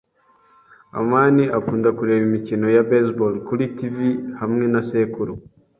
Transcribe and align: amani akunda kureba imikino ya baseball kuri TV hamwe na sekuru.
amani 0.99 1.43
akunda 1.57 1.89
kureba 1.97 2.23
imikino 2.29 2.65
ya 2.75 2.85
baseball 2.89 3.33
kuri 3.47 3.63
TV 3.77 3.95
hamwe 4.39 4.65
na 4.73 4.81
sekuru. 4.89 5.33